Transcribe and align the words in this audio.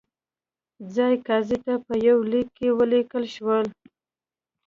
ځايي 0.93 1.17
قاضي 1.27 1.57
ته 1.65 1.73
په 1.85 1.93
یوه 2.07 2.23
لیک 2.31 2.47
کې 2.57 2.67
ولیکل 2.79 3.23
شول. 3.35 3.65